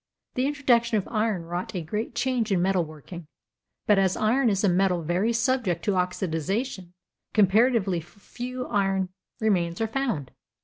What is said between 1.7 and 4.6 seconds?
a great change in metalworking, but, as iron